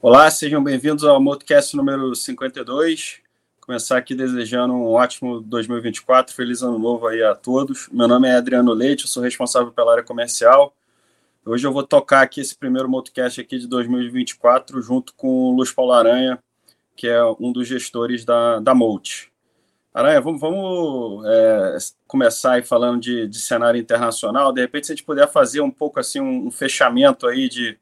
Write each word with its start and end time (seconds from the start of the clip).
Olá, 0.00 0.30
sejam 0.30 0.62
bem-vindos 0.62 1.04
ao 1.04 1.20
Motocast 1.20 1.76
número 1.76 2.14
52. 2.14 3.20
Começar 3.60 3.98
aqui 3.98 4.14
desejando 4.14 4.72
um 4.72 4.84
ótimo 4.84 5.40
2024, 5.40 6.34
feliz 6.34 6.62
ano 6.62 6.78
novo 6.78 7.08
aí 7.08 7.22
a 7.22 7.34
todos. 7.34 7.88
Meu 7.92 8.08
nome 8.08 8.28
é 8.28 8.36
Adriano 8.36 8.72
Leite, 8.72 9.02
eu 9.02 9.08
sou 9.08 9.22
responsável 9.22 9.72
pela 9.72 9.92
área 9.92 10.04
comercial. 10.04 10.72
Hoje 11.44 11.66
eu 11.66 11.72
vou 11.72 11.82
tocar 11.82 12.22
aqui 12.22 12.40
esse 12.40 12.56
primeiro 12.56 12.88
Motocast 12.88 13.40
aqui 13.40 13.58
de 13.58 13.66
2024 13.66 14.80
junto 14.80 15.12
com 15.14 15.28
o 15.28 15.56
Luiz 15.56 15.70
Paulo 15.70 15.92
Aranha, 15.92 16.42
que 16.96 17.06
é 17.06 17.22
um 17.38 17.52
dos 17.52 17.68
gestores 17.68 18.24
da, 18.24 18.58
da 18.58 18.74
Molt. 18.74 19.30
Aranha, 19.92 20.20
vamos, 20.20 20.40
vamos 20.40 21.24
é, 21.26 21.76
começar 22.06 22.52
aí 22.52 22.62
falando 22.62 23.00
de, 23.00 23.26
de 23.26 23.38
cenário 23.38 23.80
internacional. 23.80 24.52
De 24.52 24.60
repente, 24.60 24.86
se 24.86 24.92
a 24.92 24.94
gente 24.94 25.04
puder 25.04 25.26
fazer 25.30 25.60
um 25.60 25.70
pouco 25.70 25.98
assim 25.98 26.20
um, 26.20 26.48
um 26.48 26.50
fechamento 26.50 27.26
aí 27.26 27.48
de 27.48 27.78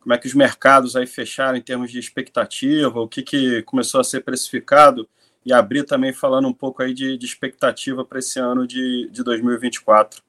como 0.00 0.14
é 0.14 0.18
que 0.18 0.28
os 0.28 0.34
mercados 0.34 0.94
aí 0.94 1.06
fecharam 1.06 1.56
em 1.58 1.60
termos 1.60 1.90
de 1.90 1.98
expectativa, 1.98 3.00
o 3.00 3.08
que, 3.08 3.22
que 3.22 3.62
começou 3.62 4.00
a 4.00 4.04
ser 4.04 4.20
precificado 4.20 5.08
e 5.44 5.52
abrir 5.52 5.82
também 5.82 6.12
falando 6.12 6.46
um 6.46 6.52
pouco 6.52 6.82
aí 6.82 6.94
de, 6.94 7.18
de 7.18 7.26
expectativa 7.26 8.04
para 8.04 8.20
esse 8.20 8.38
ano 8.38 8.66
de, 8.66 9.08
de 9.10 9.24
2024. 9.24 10.22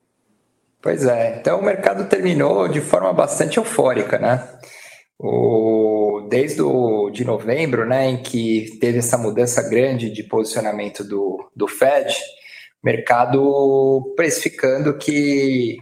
Pois 0.82 1.06
é, 1.06 1.40
então 1.40 1.60
o 1.60 1.64
mercado 1.64 2.08
terminou 2.10 2.68
de 2.68 2.82
forma 2.82 3.14
bastante 3.14 3.58
eufórica, 3.58 4.18
né? 4.18 4.48
O, 5.20 6.28
desde 6.30 6.62
o, 6.62 7.10
de 7.10 7.26
novembro, 7.26 7.88
né, 7.88 8.08
em 8.08 8.22
que 8.22 8.78
teve 8.80 9.00
essa 9.00 9.18
mudança 9.18 9.68
grande 9.68 10.12
de 10.12 10.24
posicionamento 10.24 11.04
do, 11.04 11.50
do 11.56 11.68
Fed, 11.68 12.16
mercado 12.84 14.14
precificando 14.16 14.98
que 14.98 15.78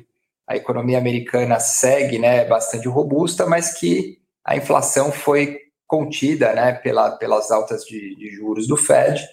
a 0.48 0.56
economia 0.56 0.98
americana 0.98 1.60
segue 1.60 2.20
né, 2.20 2.46
bastante 2.46 2.88
robusta, 2.88 3.46
mas 3.46 3.78
que 3.78 4.20
a 4.44 4.56
inflação 4.56 5.12
foi 5.12 5.60
contida 5.88 6.54
né, 6.54 6.74
pela, 6.74 7.12
pelas 7.12 7.52
altas 7.52 7.84
de, 7.84 8.16
de, 8.16 8.32
juros 8.32 8.68
do 8.68 8.78
Fed 8.78 9.24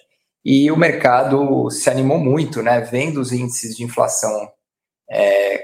e 0.43 0.69
o 0.71 0.77
mercado 0.77 1.69
se 1.69 1.89
animou 1.89 2.17
muito, 2.17 2.61
né, 2.61 2.81
vendo 2.81 3.21
os 3.21 3.31
índices 3.31 3.75
de 3.75 3.83
inflação 3.83 4.51
é, 5.09 5.63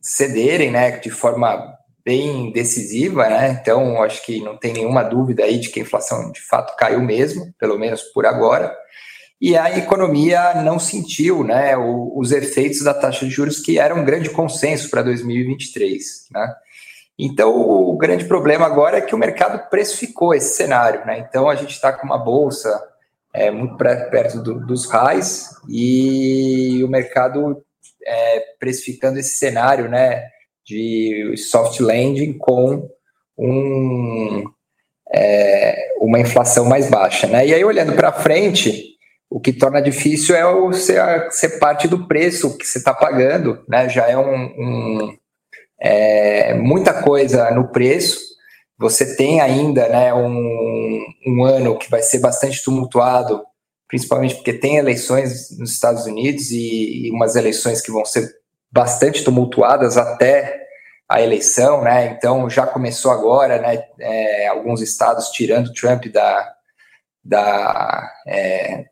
cederem 0.00 0.70
né, 0.70 0.92
de 0.92 1.10
forma 1.10 1.76
bem 2.04 2.52
decisiva, 2.52 3.28
né? 3.28 3.58
Então, 3.60 4.02
acho 4.02 4.24
que 4.24 4.40
não 4.40 4.56
tem 4.56 4.72
nenhuma 4.72 5.02
dúvida 5.02 5.44
aí 5.44 5.58
de 5.58 5.68
que 5.68 5.80
a 5.80 5.82
inflação 5.82 6.30
de 6.32 6.40
fato 6.40 6.76
caiu 6.76 7.00
mesmo, 7.00 7.52
pelo 7.58 7.78
menos 7.78 8.02
por 8.14 8.26
agora 8.26 8.74
e 9.40 9.56
a 9.56 9.76
economia 9.78 10.62
não 10.62 10.78
sentiu 10.78 11.42
né, 11.42 11.74
os 11.76 12.30
efeitos 12.30 12.82
da 12.82 12.92
taxa 12.92 13.24
de 13.24 13.30
juros, 13.30 13.58
que 13.58 13.78
era 13.78 13.94
um 13.94 14.04
grande 14.04 14.28
consenso 14.28 14.90
para 14.90 15.02
2023. 15.02 16.28
Né? 16.30 16.54
Então, 17.18 17.54
o 17.56 17.96
grande 17.96 18.26
problema 18.26 18.66
agora 18.66 18.98
é 18.98 19.00
que 19.00 19.14
o 19.14 19.18
mercado 19.18 19.70
precificou 19.70 20.34
esse 20.34 20.54
cenário. 20.54 21.06
Né? 21.06 21.20
Então, 21.26 21.48
a 21.48 21.54
gente 21.54 21.70
está 21.70 21.90
com 21.90 22.04
uma 22.04 22.18
bolsa 22.18 22.86
é, 23.32 23.50
muito 23.50 23.78
perto 23.78 24.42
do, 24.42 24.60
dos 24.66 24.86
raios 24.86 25.48
e 25.66 26.82
o 26.84 26.88
mercado 26.88 27.64
é, 28.04 28.44
precificando 28.58 29.18
esse 29.18 29.38
cenário 29.38 29.88
né, 29.88 30.22
de 30.70 31.36
soft 31.36 31.80
landing 31.80 32.38
com 32.38 32.88
um, 33.36 34.44
é, 35.12 35.88
uma 36.00 36.20
inflação 36.20 36.64
mais 36.64 36.88
baixa. 36.88 37.26
Né? 37.26 37.48
E 37.48 37.54
aí, 37.54 37.64
olhando 37.64 37.94
para 37.94 38.12
frente, 38.12 38.96
o 39.28 39.40
que 39.40 39.52
torna 39.52 39.82
difícil 39.82 40.36
é 40.36 40.72
ser, 40.72 41.30
ser 41.30 41.58
parte 41.58 41.88
do 41.88 42.06
preço 42.06 42.56
que 42.56 42.66
você 42.66 42.78
está 42.78 42.94
pagando, 42.94 43.64
né? 43.68 43.88
Já 43.88 44.08
é 44.08 44.16
um, 44.16 44.44
um 44.44 45.16
é, 45.80 46.54
muita 46.54 47.02
coisa 47.02 47.50
no 47.50 47.68
preço. 47.68 48.18
Você 48.78 49.16
tem 49.16 49.40
ainda, 49.40 49.88
né, 49.88 50.12
um, 50.14 51.04
um 51.26 51.44
ano 51.44 51.78
que 51.78 51.90
vai 51.90 52.02
ser 52.02 52.18
bastante 52.18 52.62
tumultuado, 52.64 53.42
principalmente 53.86 54.36
porque 54.36 54.54
tem 54.54 54.76
eleições 54.76 55.56
nos 55.58 55.72
Estados 55.72 56.06
Unidos 56.06 56.50
e, 56.50 57.06
e 57.06 57.10
umas 57.10 57.36
eleições 57.36 57.80
que 57.80 57.92
vão 57.92 58.04
ser 58.04 58.39
bastante 58.72 59.24
tumultuadas 59.24 59.96
até 59.96 60.60
a 61.08 61.20
eleição, 61.20 61.82
né? 61.82 62.06
Então 62.06 62.48
já 62.48 62.66
começou 62.66 63.10
agora, 63.10 63.60
né? 63.60 63.82
É, 63.98 64.46
alguns 64.46 64.80
estados 64.80 65.28
tirando 65.30 65.72
Trump 65.72 66.06
da, 66.06 66.54
da 67.24 68.08
é, 68.26 68.84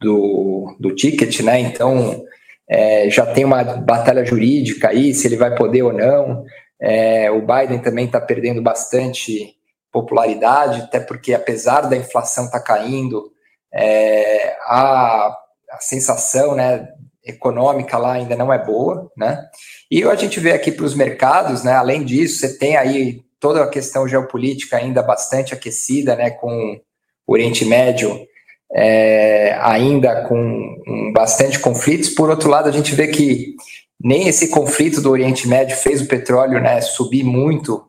do, 0.00 0.76
do 0.80 0.94
ticket, 0.94 1.40
né? 1.40 1.60
Então 1.60 2.24
é, 2.68 3.10
já 3.10 3.26
tem 3.26 3.44
uma 3.44 3.62
batalha 3.62 4.24
jurídica 4.24 4.88
aí, 4.88 5.14
se 5.14 5.26
ele 5.26 5.36
vai 5.36 5.54
poder 5.54 5.82
ou 5.82 5.92
não. 5.92 6.44
É, 6.80 7.30
o 7.30 7.40
Biden 7.40 7.78
também 7.78 8.06
está 8.06 8.20
perdendo 8.20 8.62
bastante 8.62 9.54
popularidade, 9.92 10.82
até 10.82 11.00
porque 11.00 11.32
apesar 11.32 11.82
da 11.82 11.96
inflação 11.96 12.46
estar 12.46 12.58
tá 12.58 12.64
caindo, 12.64 13.32
é, 13.72 14.56
a, 14.62 15.36
a 15.70 15.80
sensação 15.80 16.54
né, 16.54 16.88
econômica 17.26 17.98
lá 17.98 18.12
ainda 18.12 18.36
não 18.36 18.52
é 18.52 18.64
boa, 18.64 19.10
né? 19.16 19.44
E 19.90 20.02
a 20.04 20.14
gente 20.14 20.38
vê 20.40 20.52
aqui 20.52 20.70
para 20.70 20.84
os 20.84 20.94
mercados, 20.94 21.64
né? 21.64 21.72
Além 21.72 22.04
disso, 22.04 22.38
você 22.38 22.56
tem 22.56 22.76
aí 22.76 23.22
toda 23.40 23.62
a 23.62 23.68
questão 23.68 24.06
geopolítica 24.06 24.76
ainda 24.76 25.02
bastante 25.02 25.52
aquecida, 25.52 26.14
né? 26.14 26.30
Com 26.30 26.80
o 27.26 27.32
Oriente 27.32 27.64
Médio 27.64 28.26
é, 28.72 29.56
ainda 29.60 30.22
com 30.22 31.12
bastante 31.12 31.58
conflitos. 31.58 32.10
Por 32.10 32.30
outro 32.30 32.48
lado, 32.48 32.68
a 32.68 32.72
gente 32.72 32.94
vê 32.94 33.08
que 33.08 33.54
nem 34.02 34.28
esse 34.28 34.48
conflito 34.48 35.00
do 35.00 35.10
Oriente 35.10 35.48
Médio 35.48 35.76
fez 35.76 36.02
o 36.02 36.08
petróleo 36.08 36.60
né, 36.60 36.80
subir 36.80 37.24
muito, 37.24 37.84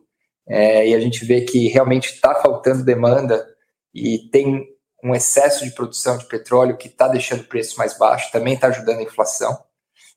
é, 0.48 0.88
e 0.88 0.94
a 0.94 1.00
gente 1.00 1.24
vê 1.24 1.42
que 1.42 1.68
realmente 1.68 2.06
está 2.06 2.34
faltando 2.36 2.84
demanda 2.84 3.46
e 3.94 4.18
tem 4.30 4.66
um 5.02 5.14
excesso 5.14 5.64
de 5.64 5.70
produção 5.70 6.18
de 6.18 6.26
petróleo 6.26 6.76
que 6.76 6.88
está 6.88 7.08
deixando 7.08 7.40
o 7.40 7.48
preço 7.48 7.78
mais 7.78 7.96
baixo, 7.96 8.32
também 8.32 8.54
está 8.54 8.68
ajudando 8.68 8.98
a 8.98 9.02
inflação. 9.02 9.58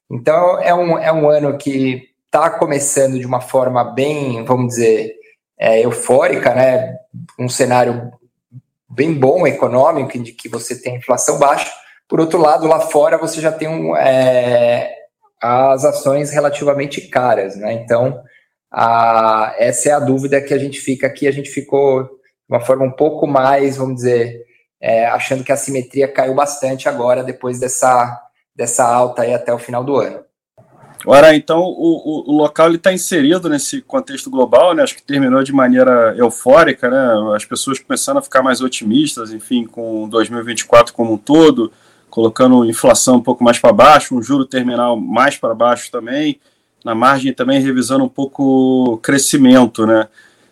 Então, 0.09 0.59
é 0.59 0.73
um, 0.73 0.97
é 0.97 1.11
um 1.11 1.29
ano 1.29 1.57
que 1.57 2.09
está 2.25 2.49
começando 2.49 3.19
de 3.19 3.25
uma 3.25 3.41
forma 3.41 3.83
bem, 3.83 4.43
vamos 4.43 4.75
dizer, 4.75 5.13
é, 5.57 5.81
eufórica, 5.81 6.53
né? 6.55 6.97
Um 7.39 7.47
cenário 7.47 8.11
bem 8.89 9.13
bom 9.13 9.45
econômico, 9.45 10.17
de 10.17 10.31
que 10.33 10.49
você 10.49 10.81
tem 10.81 10.97
inflação 10.97 11.37
baixa. 11.37 11.71
Por 12.09 12.19
outro 12.19 12.39
lado, 12.39 12.67
lá 12.67 12.79
fora 12.79 13.17
você 13.17 13.39
já 13.39 13.51
tem 13.51 13.67
um, 13.67 13.95
é, 13.95 14.93
as 15.41 15.85
ações 15.85 16.31
relativamente 16.31 17.01
caras, 17.01 17.55
né? 17.55 17.73
Então, 17.73 18.21
a, 18.71 19.55
essa 19.57 19.89
é 19.89 19.91
a 19.91 19.99
dúvida 19.99 20.41
que 20.41 20.53
a 20.53 20.57
gente 20.57 20.79
fica 20.79 21.07
aqui. 21.07 21.27
A 21.27 21.31
gente 21.31 21.49
ficou 21.49 22.03
de 22.03 22.09
uma 22.49 22.59
forma 22.59 22.85
um 22.85 22.91
pouco 22.91 23.27
mais, 23.27 23.77
vamos 23.77 23.95
dizer, 23.95 24.41
é, 24.81 25.05
achando 25.05 25.43
que 25.43 25.51
a 25.51 25.57
simetria 25.57 26.07
caiu 26.07 26.33
bastante 26.33 26.89
agora, 26.89 27.23
depois 27.23 27.59
dessa, 27.59 28.19
dessa 28.55 28.83
alta 28.83 29.21
aí 29.21 29.33
até 29.33 29.53
o 29.53 29.59
final 29.59 29.83
do 29.83 29.95
ano. 29.95 30.21
Ora, 31.05 31.35
então 31.35 31.61
o, 31.61 32.29
o, 32.29 32.31
o 32.31 32.37
local 32.37 32.71
está 32.73 32.93
inserido 32.93 33.49
nesse 33.49 33.81
contexto 33.81 34.29
global, 34.29 34.73
né? 34.73 34.83
Acho 34.83 34.95
que 34.95 35.03
terminou 35.03 35.43
de 35.43 35.51
maneira 35.51 36.13
eufórica, 36.15 36.89
né? 36.89 37.35
As 37.35 37.43
pessoas 37.43 37.79
começando 37.79 38.17
a 38.17 38.21
ficar 38.21 38.43
mais 38.43 38.61
otimistas, 38.61 39.31
enfim, 39.31 39.65
com 39.65 40.07
2024 40.07 40.93
como 40.93 41.13
um 41.13 41.17
todo, 41.17 41.71
colocando 42.09 42.65
inflação 42.65 43.15
um 43.15 43.21
pouco 43.21 43.43
mais 43.43 43.57
para 43.57 43.73
baixo, 43.73 44.15
um 44.15 44.21
juro 44.21 44.45
terminal 44.45 44.95
mais 44.95 45.37
para 45.37 45.55
baixo 45.55 45.89
também, 45.91 46.39
na 46.85 46.93
margem 46.93 47.33
também 47.33 47.59
revisando 47.59 48.03
um 48.03 48.09
pouco 48.09 48.93
o 48.93 48.97
crescimento, 48.97 49.87
né? 49.87 50.07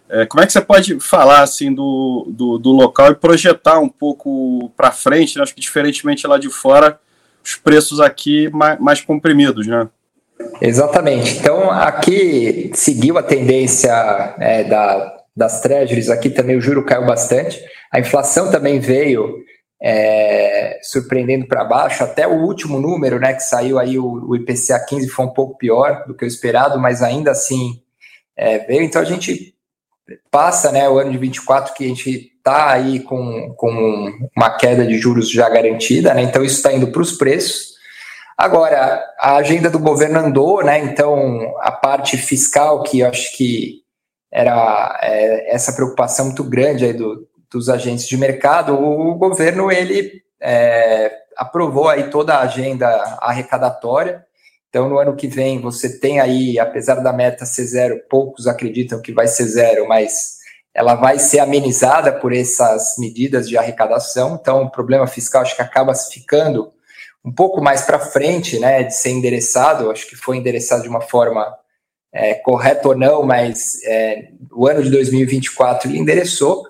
É, 0.09 0.25
como 0.25 0.43
é 0.43 0.47
que 0.47 0.51
você 0.51 0.61
pode 0.61 0.99
falar 0.99 1.41
assim 1.41 1.71
do, 1.71 2.25
do, 2.29 2.57
do 2.57 2.71
local 2.71 3.11
e 3.11 3.15
projetar 3.15 3.79
um 3.79 3.87
pouco 3.87 4.71
para 4.75 4.91
frente? 4.91 5.37
Né? 5.37 5.43
Acho 5.43 5.53
que 5.53 5.61
diferentemente 5.61 6.25
lá 6.25 6.39
de 6.39 6.49
fora, 6.49 6.99
os 7.43 7.55
preços 7.55 7.99
aqui 7.99 8.49
mais, 8.49 8.79
mais 8.79 9.01
comprimidos, 9.01 9.67
né? 9.67 9.87
Exatamente. 10.61 11.37
Então, 11.37 11.69
aqui 11.69 12.71
seguiu 12.73 13.17
a 13.17 13.23
tendência 13.23 13.91
é, 14.39 14.63
da, 14.63 15.17
das 15.35 15.61
treasuries, 15.61 16.09
aqui 16.09 16.29
também 16.29 16.57
o 16.57 16.61
juro 16.61 16.85
caiu 16.85 17.05
bastante. 17.05 17.61
A 17.91 17.99
inflação 17.99 18.49
também 18.49 18.79
veio 18.79 19.43
é, 19.81 20.79
surpreendendo 20.81 21.47
para 21.47 21.63
baixo, 21.63 22.03
até 22.03 22.27
o 22.27 22.41
último 22.41 22.79
número, 22.79 23.19
né, 23.19 23.33
que 23.33 23.43
saiu 23.43 23.77
aí, 23.77 23.97
o, 23.97 24.29
o, 24.29 24.35
IPCA 24.35 24.79
15 24.79 25.07
foi 25.09 25.25
um 25.25 25.33
pouco 25.33 25.57
pior 25.57 26.05
do 26.07 26.13
que 26.13 26.25
o 26.25 26.27
esperado, 26.27 26.79
mas 26.79 27.01
ainda 27.01 27.31
assim 27.31 27.81
é, 28.35 28.59
veio. 28.59 28.83
Então, 28.83 29.01
a 29.01 29.05
gente 29.05 29.53
passa, 30.31 30.71
né, 30.71 30.87
o 30.89 30.97
ano 30.97 31.11
de 31.11 31.17
24 31.17 31.73
que 31.73 31.85
a 31.85 31.87
gente 31.87 32.31
está 32.37 32.71
aí 32.71 32.99
com, 33.01 33.53
com 33.55 34.11
uma 34.35 34.49
queda 34.51 34.85
de 34.85 34.97
juros 34.97 35.29
já 35.29 35.49
garantida, 35.49 36.13
né, 36.13 36.23
então 36.23 36.43
isso 36.43 36.57
está 36.57 36.73
indo 36.73 36.87
para 36.87 37.01
os 37.01 37.13
preços. 37.13 37.69
Agora, 38.39 39.03
a 39.19 39.35
agenda 39.35 39.69
do 39.69 39.77
governo 39.77 40.17
andou, 40.17 40.63
né? 40.63 40.79
Então, 40.79 41.53
a 41.59 41.73
parte 41.73 42.15
fiscal, 42.15 42.81
que 42.83 43.01
eu 43.01 43.09
acho 43.09 43.35
que 43.35 43.81
era 44.31 44.97
é, 45.01 45.53
essa 45.53 45.73
preocupação 45.73 46.27
muito 46.27 46.45
grande 46.45 46.85
aí 46.85 46.93
do, 46.93 47.27
dos 47.51 47.67
agentes 47.67 48.07
de 48.07 48.15
mercado, 48.15 48.73
o 48.81 49.15
governo 49.15 49.69
ele 49.69 50.21
é, 50.39 51.11
aprovou 51.35 51.89
aí 51.89 52.09
toda 52.09 52.35
a 52.35 52.43
agenda 52.43 52.87
arrecadatória. 53.19 54.25
Então, 54.69 54.87
no 54.87 54.99
ano 54.99 55.15
que 55.15 55.27
vem, 55.27 55.59
você 55.59 55.99
tem 55.99 56.19
aí, 56.19 56.59
apesar 56.59 56.95
da 56.95 57.11
meta 57.11 57.45
ser 57.45 57.65
zero, 57.65 58.01
poucos 58.07 58.45
acreditam 58.45 59.01
que 59.01 59.11
vai 59.11 59.27
ser 59.27 59.45
zero, 59.45 59.87
mas 59.87 60.37
ela 60.73 60.93
vai 60.93 61.17
ser 61.17 61.39
amenizada 61.39 62.11
por 62.11 62.31
essas 62.31 62.95
medidas 62.99 63.49
de 63.49 63.57
arrecadação. 63.57 64.37
Então, 64.39 64.63
o 64.63 64.71
problema 64.71 65.07
fiscal 65.07 65.41
acho 65.41 65.55
que 65.55 65.61
acaba 65.61 65.93
ficando 65.95 66.71
um 67.25 67.33
pouco 67.33 67.61
mais 67.61 67.81
para 67.81 67.99
frente, 67.99 68.59
né, 68.59 68.83
de 68.83 68.95
ser 68.95 69.09
endereçado. 69.09 69.89
Acho 69.89 70.07
que 70.07 70.15
foi 70.15 70.37
endereçado 70.37 70.83
de 70.83 70.89
uma 70.89 71.01
forma 71.01 71.51
é, 72.13 72.35
correta 72.35 72.89
ou 72.89 72.95
não, 72.95 73.23
mas 73.23 73.83
é, 73.83 74.29
o 74.51 74.67
ano 74.67 74.83
de 74.83 74.91
2024 74.91 75.89
ele 75.89 75.97
endereçou. 75.97 76.63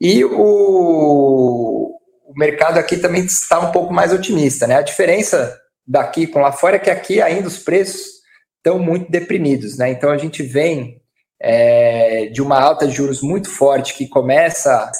E 0.00 0.24
o, 0.24 1.96
o 2.26 2.32
mercado 2.36 2.78
aqui 2.78 2.96
também 2.96 3.24
está 3.24 3.60
um 3.60 3.70
pouco 3.70 3.92
mais 3.92 4.12
otimista, 4.12 4.66
né? 4.66 4.76
A 4.76 4.82
diferença 4.82 5.56
daqui 5.88 6.26
com 6.26 6.40
lá 6.40 6.52
fora 6.52 6.76
é 6.76 6.78
que 6.78 6.90
aqui 6.90 7.22
ainda 7.22 7.48
os 7.48 7.58
preços 7.58 8.18
estão 8.58 8.78
muito 8.78 9.10
deprimidos, 9.10 9.78
né? 9.78 9.90
Então 9.90 10.10
a 10.10 10.18
gente 10.18 10.42
vem 10.42 11.00
é, 11.40 12.26
de 12.26 12.42
uma 12.42 12.60
alta 12.60 12.86
de 12.86 12.94
juros 12.94 13.22
muito 13.22 13.48
forte 13.50 13.94
que 13.94 14.06
começa 14.06 14.92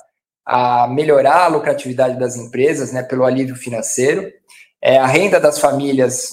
a 0.47 0.89
melhorar 0.89 1.45
a 1.45 1.49
lucratividade 1.49 2.19
das 2.19 2.37
empresas, 2.37 2.91
né? 2.91 3.03
Pelo 3.03 3.25
alívio 3.25 3.55
financeiro. 3.55 4.33
É, 4.83 4.97
a 4.97 5.07
renda 5.07 5.39
das 5.39 5.59
famílias 5.59 6.31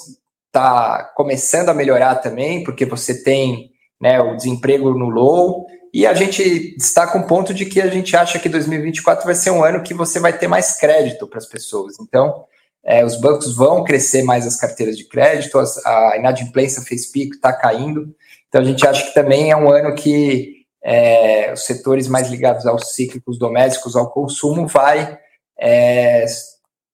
está 0.48 1.12
começando 1.16 1.68
a 1.68 1.74
melhorar 1.74 2.16
também, 2.16 2.64
porque 2.64 2.86
você 2.86 3.22
tem 3.24 3.72
né, 4.00 4.22
o 4.22 4.36
desemprego 4.36 4.94
no 4.94 5.10
low, 5.10 5.66
e 5.94 6.06
a 6.06 6.14
gente 6.14 6.76
destaca 6.78 7.18
um 7.18 7.24
ponto 7.24 7.54
de 7.54 7.66
que 7.66 7.82
a 7.82 7.88
gente 7.88 8.16
acha 8.16 8.38
que 8.38 8.48
2024 8.48 9.26
vai 9.26 9.36
ser 9.36 9.52
um 9.52 9.64
ano 9.64 9.82
que 9.82 9.94
você 9.94 10.20
vai 10.20 10.38
ter 10.38 10.48
mais 10.48 10.78
crédito 10.78 11.28
para 11.28 11.40
as 11.40 11.46
pessoas. 11.46 11.96
Então, 12.00 12.46
é, 12.86 13.04
os 13.04 13.20
bancos 13.20 13.56
vão 13.56 13.84
crescer 13.84 14.24
mais 14.24 14.46
as 14.46 14.56
carteiras 14.56 14.96
de 14.96 15.06
crédito, 15.06 15.58
as, 15.58 15.84
a 15.86 16.18
inadimplência 16.18 16.84
fez 16.84 17.08
pico, 17.08 17.36
está 17.36 17.52
caindo. 17.52 18.16
Então, 18.48 18.62
a 18.62 18.64
gente 18.66 18.88
acha 18.88 19.08
que 19.08 19.14
também 19.14 19.52
é 19.52 19.58
um 19.58 19.72
ano 19.72 19.96
que 19.96 20.56
é, 20.84 21.52
os 21.52 21.66
setores 21.66 22.08
mais 22.08 22.30
ligados 22.30 22.66
aos 22.68 22.94
cíclicos 22.94 23.40
domésticos, 23.40 23.96
ao 23.96 24.12
consumo, 24.12 24.68
vai 24.68 25.18
é, 25.60 26.26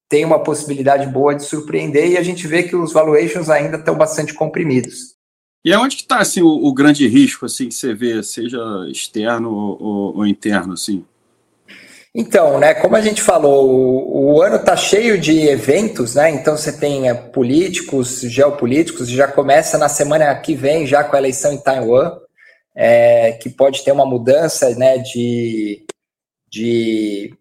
ter 0.07 0.23
uma 0.23 0.41
possibilidade 0.41 1.07
boa 1.07 1.35
de 1.35 1.43
surpreender 1.43 2.11
e 2.11 2.17
a 2.17 2.23
gente 2.23 2.47
vê 2.47 2.63
que 2.63 2.75
os 2.75 2.93
valuations 2.93 3.49
ainda 3.49 3.77
estão 3.77 3.97
bastante 3.97 4.33
comprimidos. 4.33 5.15
E 5.63 5.73
aonde 5.73 5.95
que 5.95 6.01
está 6.03 6.19
assim, 6.19 6.41
o, 6.41 6.47
o, 6.47 6.73
grande 6.73 7.07
risco 7.07 7.45
assim, 7.45 7.67
que 7.67 7.75
você 7.75 7.93
vê, 7.93 8.23
seja 8.23 8.59
externo 8.89 9.53
ou, 9.53 10.17
ou, 10.17 10.27
interno? 10.27 10.73
Assim? 10.73 11.05
Então, 12.13 12.59
né, 12.59 12.73
como 12.73 12.97
a 12.97 13.01
gente 13.01 13.21
falou, 13.21 13.69
o, 13.69 14.35
o 14.35 14.41
ano 14.41 14.57
está 14.57 14.75
cheio 14.75 15.17
de 15.17 15.47
eventos, 15.47 16.15
né? 16.15 16.29
Então 16.29 16.57
você 16.57 16.73
tem 16.73 17.09
é, 17.09 17.13
políticos, 17.13 18.19
geopolíticos, 18.21 19.09
já 19.09 19.29
começa 19.29 19.77
na 19.77 19.87
semana 19.87 20.35
que 20.35 20.53
vem, 20.53 20.85
já 20.85 21.05
com 21.05 21.15
a 21.15 21.19
eleição 21.19 21.53
em 21.53 21.57
Taiwan, 21.57 22.17
é, 22.75 23.33
que 23.33 23.49
pode 23.49 23.83
ter 23.83 23.93
uma 23.93 24.05
mudança 24.05 24.69
né, 24.75 24.97
de, 24.97 25.85
de, 26.49 27.33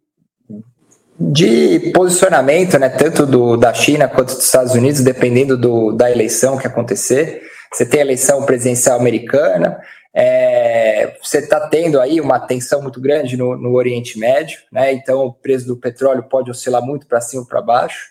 de 1.18 1.90
posicionamento, 1.92 2.78
né, 2.78 2.88
tanto 2.88 3.26
do, 3.26 3.56
da 3.56 3.74
China 3.74 4.08
quanto 4.08 4.36
dos 4.36 4.44
Estados 4.44 4.74
Unidos, 4.74 5.00
dependendo 5.00 5.56
do, 5.56 5.92
da 5.92 6.08
eleição 6.08 6.56
que 6.56 6.66
acontecer. 6.68 7.42
Você 7.72 7.84
tem 7.84 8.00
a 8.00 8.04
eleição 8.04 8.44
presidencial 8.44 8.98
americana, 8.98 9.80
é, 10.14 11.16
você 11.22 11.38
está 11.38 11.68
tendo 11.68 12.00
aí 12.00 12.20
uma 12.20 12.40
tensão 12.40 12.82
muito 12.82 13.00
grande 13.00 13.36
no, 13.36 13.56
no, 13.56 13.74
Oriente 13.74 14.18
Médio, 14.18 14.60
né? 14.72 14.92
Então 14.92 15.26
o 15.26 15.32
preço 15.32 15.66
do 15.66 15.76
petróleo 15.76 16.24
pode 16.24 16.50
oscilar 16.50 16.82
muito 16.82 17.06
para 17.06 17.20
cima 17.20 17.42
ou 17.42 17.48
para 17.48 17.62
baixo, 17.62 18.08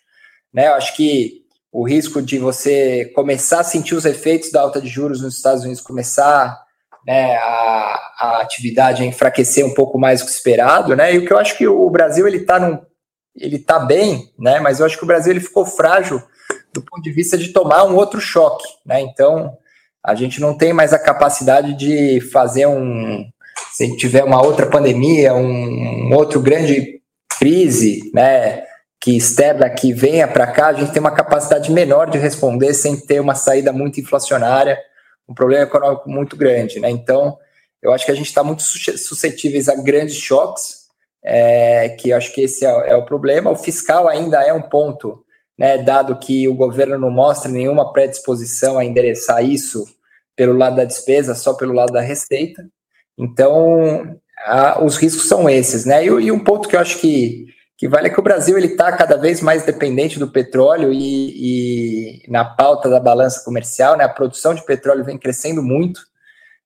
né? 0.54 0.68
Eu 0.68 0.74
acho 0.74 0.96
que 0.96 1.44
o 1.72 1.88
risco 1.88 2.22
de 2.22 2.40
você 2.40 3.06
começar 3.14 3.60
a 3.60 3.64
sentir 3.64 3.96
os 3.96 4.06
efeitos 4.06 4.52
da 4.52 4.62
alta 4.62 4.82
de 4.82 4.88
juros 4.88 5.22
nos 5.22 5.36
Estados 5.36 5.64
Unidos, 5.64 5.82
começar 5.82 6.58
né, 7.06 7.36
a, 7.36 8.00
a 8.20 8.42
atividade 8.42 9.04
a 9.04 9.06
enfraquecer 9.06 9.66
um 9.66 9.74
pouco 9.74 10.00
mais 10.00 10.22
do 10.22 10.26
que 10.26 10.32
esperado, 10.32 10.96
né? 10.96 11.14
E 11.14 11.18
o 11.20 11.26
que 11.26 11.34
eu 11.34 11.38
acho 11.38 11.58
que 11.58 11.68
o 11.68 11.90
Brasil 11.90 12.28
ele 12.28 12.38
está 12.38 12.60
num, 12.60 12.80
ele 13.36 13.60
tá 13.60 13.78
bem, 13.78 14.34
né? 14.40 14.60
Mas 14.60 14.80
eu 14.80 14.86
acho 14.86 14.98
que 14.98 15.04
o 15.04 15.08
Brasil 15.08 15.32
ele 15.32 15.42
ficou 15.42 15.66
frágil 15.66 16.22
do 16.74 16.82
ponto 16.82 17.02
de 17.02 17.12
vista 17.12 17.38
de 17.38 17.50
tomar 17.50 17.84
um 17.84 17.96
outro 17.96 18.20
choque, 18.20 18.66
né? 18.86 19.02
Então, 19.02 19.58
a 20.06 20.16
gente 20.16 20.40
não 20.40 20.58
tem 20.58 20.74
mais 20.74 20.94
a 20.94 21.00
capacidade 21.00 21.74
de 21.74 22.22
fazer 22.22 22.66
um, 22.66 23.26
se 23.72 23.96
tiver 23.98 24.24
uma 24.24 24.42
outra 24.42 24.68
pandemia, 24.68 25.34
um, 25.34 26.10
um 26.10 26.16
outro 26.16 26.42
grande 26.42 27.02
crise, 27.38 28.12
né? 28.14 28.64
Que 29.02 29.16
externa 29.16 29.70
que 29.70 29.94
venha 29.94 30.28
para 30.28 30.48
cá, 30.48 30.68
a 30.68 30.74
gente 30.74 30.92
tem 30.92 31.00
uma 31.00 31.12
capacidade 31.12 31.72
menor 31.72 32.10
de 32.10 32.18
responder 32.18 32.74
sem 32.74 32.98
ter 32.98 33.22
uma 33.22 33.36
saída 33.36 33.72
muito 33.72 34.00
inflacionária, 34.00 34.78
um 35.28 35.34
problema 35.34 35.64
econômico 35.64 36.10
muito 36.10 36.36
grande, 36.36 36.80
né? 36.80 36.90
Então, 36.90 37.38
eu 37.82 37.94
acho 37.94 38.06
que 38.06 38.12
a 38.12 38.16
gente 38.16 38.28
está 38.28 38.44
muito 38.44 38.62
suscetíveis 38.62 39.70
a 39.70 39.76
grandes 39.76 40.16
choques, 40.16 40.80
é, 41.24 41.90
que 41.90 42.12
acho 42.12 42.34
que 42.34 42.42
esse 42.42 42.66
é, 42.66 42.70
é, 42.90 42.96
o 42.96 43.06
problema. 43.06 43.52
O 43.52 43.56
fiscal 43.56 44.08
ainda 44.08 44.44
é 44.44 44.52
um 44.52 44.62
ponto 44.62 45.24
né, 45.60 45.78
dado 45.78 46.18
que 46.18 46.48
o 46.48 46.56
governo 46.56 46.98
não 46.98 47.12
mostra 47.12 47.52
nenhuma 47.52 47.92
predisposição 47.92 48.78
a 48.78 48.86
endereçar 48.86 49.44
isso 49.44 49.86
pelo 50.34 50.58
lado 50.58 50.78
da 50.78 50.86
despesa, 50.86 51.36
só 51.36 51.54
pelo 51.54 51.74
lado 51.74 51.92
da 51.92 52.00
receita. 52.00 52.66
Então, 53.18 54.16
a, 54.46 54.82
os 54.82 54.96
riscos 54.96 55.28
são 55.28 55.50
esses, 55.50 55.84
né? 55.84 56.06
E, 56.06 56.08
e, 56.08 56.32
um 56.32 56.42
ponto 56.42 56.70
que 56.70 56.78
eu 56.78 56.80
acho 56.80 56.98
que, 57.02 57.48
que 57.78 57.90
vale 57.90 58.08
é 58.08 58.10
que 58.10 58.20
o 58.22 58.24
Brasil 58.24 58.58
ele 58.58 58.68
está 58.68 58.90
cada 58.94 59.18
vez 59.18 59.42
mais 59.42 59.64
dependente 59.64 60.18
do 60.18 60.32
petróleo 60.32 60.94
e, 60.94 62.22
e, 62.24 62.32
na 62.32 62.46
pauta 62.46 62.90
da 62.90 63.02
balança 63.02 63.44
comercial, 63.44 63.98
né? 63.98 64.06
A 64.06 64.10
produção 64.10 64.54
de 64.54 64.64
petróleo 64.64 65.04
vem 65.04 65.18
crescendo 65.18 65.62
muito 65.62 66.00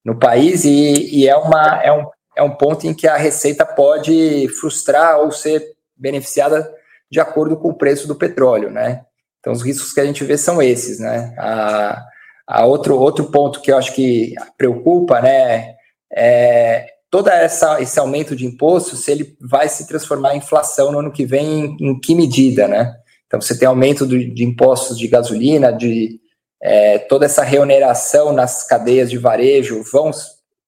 no 0.05 0.19
país 0.19 0.65
e, 0.65 1.21
e 1.21 1.27
é, 1.27 1.35
uma, 1.35 1.81
é, 1.81 1.91
um, 1.91 2.05
é 2.37 2.43
um 2.43 2.51
ponto 2.51 2.85
em 2.85 2.93
que 2.93 3.07
a 3.07 3.17
receita 3.17 3.65
pode 3.65 4.47
frustrar 4.49 5.19
ou 5.19 5.31
ser 5.31 5.73
beneficiada 5.97 6.71
de 7.13 7.19
acordo 7.19 7.55
com 7.55 7.69
o 7.69 7.75
preço 7.75 8.07
do 8.07 8.15
petróleo, 8.15 8.71
né? 8.71 9.05
Então, 9.39 9.53
os 9.53 9.61
riscos 9.61 9.93
que 9.93 10.01
a 10.01 10.05
gente 10.05 10.23
vê 10.23 10.35
são 10.35 10.59
esses, 10.59 10.97
né? 10.99 11.35
A, 11.37 12.03
a 12.47 12.65
outro, 12.65 12.97
outro 12.97 13.25
ponto 13.25 13.61
que 13.61 13.71
eu 13.71 13.77
acho 13.77 13.93
que 13.93 14.33
preocupa, 14.57 15.21
né, 15.21 15.75
é 16.11 16.87
todo 17.11 17.29
essa, 17.29 17.79
esse 17.79 17.99
aumento 17.99 18.35
de 18.35 18.47
imposto, 18.47 18.95
se 18.95 19.11
ele 19.11 19.37
vai 19.39 19.69
se 19.69 19.87
transformar 19.87 20.33
em 20.33 20.39
inflação 20.39 20.91
no 20.91 20.97
ano 20.97 21.11
que 21.11 21.23
vem, 21.23 21.77
em, 21.79 21.89
em 21.89 21.99
que 21.99 22.15
medida, 22.15 22.67
né? 22.67 22.95
Então, 23.27 23.39
você 23.39 23.55
tem 23.55 23.67
aumento 23.67 24.07
do, 24.07 24.17
de 24.17 24.43
impostos 24.43 24.97
de 24.97 25.07
gasolina, 25.07 25.71
de 25.71 26.19
é, 26.63 26.97
toda 26.97 27.25
essa 27.25 27.43
reoneração 27.43 28.33
nas 28.33 28.65
cadeias 28.65 29.11
de 29.11 29.19
varejo, 29.19 29.83
vão, 29.91 30.09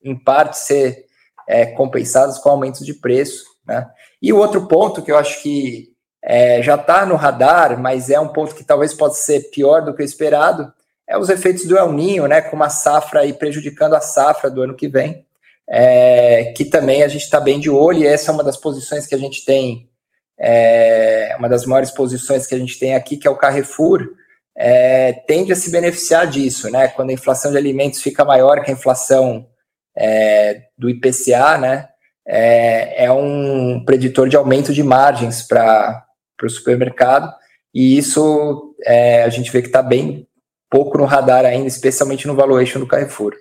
em 0.04 0.16
parte, 0.16 0.60
ser 0.60 1.06
é, 1.48 1.66
compensadas 1.66 2.38
com 2.38 2.50
aumentos 2.50 2.86
de 2.86 2.94
preço, 2.94 3.46
né? 3.66 3.88
E 4.22 4.32
o 4.32 4.38
outro 4.38 4.68
ponto 4.68 5.02
que 5.02 5.12
eu 5.12 5.18
acho 5.18 5.42
que 5.42 5.95
é, 6.28 6.60
já 6.64 6.74
está 6.74 7.06
no 7.06 7.16
radar, 7.16 7.80
mas 7.80 8.10
é 8.10 8.20
um 8.20 8.30
ponto 8.30 8.56
que 8.56 8.64
talvez 8.64 8.96
possa 8.96 9.24
ser 9.24 9.52
pior 9.52 9.86
do 9.86 9.94
que 9.94 10.02
o 10.02 10.06
esperado, 10.06 10.74
é 11.08 11.16
os 11.16 11.30
efeitos 11.30 11.66
do 11.66 11.78
El 11.78 11.94
Ninho, 11.94 12.26
né, 12.26 12.42
com 12.42 12.56
uma 12.56 12.70
safra 12.70 13.20
aí 13.20 13.32
prejudicando 13.32 13.94
a 13.94 14.02
safra 14.02 14.50
do 14.50 14.64
ano 14.64 14.74
que 14.74 14.88
vem, 14.88 15.24
é, 15.70 16.52
que 16.58 16.66
também 16.66 17.04
a 17.04 17.08
gente 17.08 17.22
está 17.22 17.40
bem 17.40 17.60
de 17.60 17.70
olho, 17.70 18.00
e 18.00 18.08
essa 18.08 18.32
é 18.32 18.34
uma 18.34 18.44
das 18.44 18.58
posições 18.58 19.06
que 19.06 19.14
a 19.14 19.20
gente 19.20 19.46
tem, 19.46 19.88
é, 20.40 21.36
uma 21.38 21.48
das 21.48 21.64
maiores 21.64 21.92
posições 21.92 22.48
que 22.48 22.56
a 22.56 22.58
gente 22.58 22.80
tem 22.80 22.96
aqui, 22.96 23.18
que 23.18 23.28
é 23.28 23.32
o 23.32 23.38
Carrefour, 23.38 24.04
é, 24.58 25.14
tende 25.28 25.54
a 25.54 25.56
se 25.56 25.70
beneficiar 25.70 26.26
disso, 26.26 26.72
né, 26.72 26.88
quando 26.88 27.12
a 27.12 27.14
inflação 27.14 27.52
de 27.52 27.58
alimentos 27.58 28.02
fica 28.02 28.26
maior 28.26 28.64
que 28.64 28.72
a 28.72 28.74
inflação 28.74 29.46
é, 29.96 30.64
do 30.76 30.90
IPCA, 30.90 31.60
né, 31.60 31.88
é, 32.28 33.06
é 33.06 33.12
um 33.12 33.84
preditor 33.86 34.28
de 34.28 34.36
aumento 34.36 34.74
de 34.74 34.82
margens 34.82 35.44
para 35.44 36.05
para 36.38 36.48
o 36.48 36.50
supermercado, 36.50 37.34
e 37.74 37.98
isso 37.98 38.76
é, 38.84 39.24
a 39.24 39.30
gente 39.30 39.52
vê 39.52 39.62
que 39.62 39.68
está 39.68 39.82
bem 39.82 40.28
pouco 40.70 40.98
no 40.98 41.06
radar 41.06 41.46
ainda, 41.46 41.68
especialmente 41.68 42.28
no 42.28 42.36
valuation 42.36 42.80
do 42.80 42.88
Carrefour. 42.88 43.36